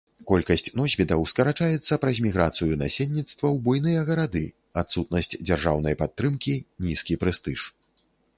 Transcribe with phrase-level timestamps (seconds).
[0.29, 4.43] Колькасць носьбітаў скарачаецца праз міграцыю насельніцтва ў буйныя гарады,
[4.85, 7.69] адсутнасць дзяржаўнай падтрымкі, нізкі прэстыж.